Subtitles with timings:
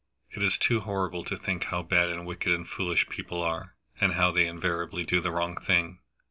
[0.31, 4.13] It is too horrible to think how bad and wicked and foolish people are, and
[4.13, 5.99] how they invariably do the wrong thing.